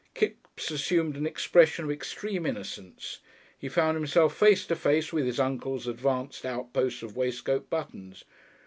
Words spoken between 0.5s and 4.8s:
assumed an expression of extreme innocence. He found himself face to